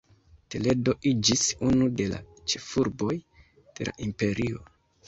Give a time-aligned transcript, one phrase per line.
[0.53, 2.23] Toledo iĝis unu de la
[2.55, 3.15] ĉefurboj
[3.47, 4.69] de la imperio.